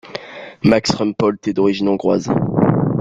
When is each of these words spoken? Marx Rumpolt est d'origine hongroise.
Marx 0.63 0.95
Rumpolt 0.95 1.47
est 1.47 1.53
d'origine 1.53 1.87
hongroise. 1.87 2.31